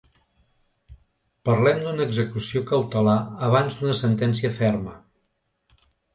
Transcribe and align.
Parlem 1.49 1.83
d’una 1.83 2.07
execució 2.09 2.63
cautelar 2.73 3.15
abans 3.49 3.79
d’una 3.83 4.01
sentència 4.01 4.53
ferma. 4.59 4.99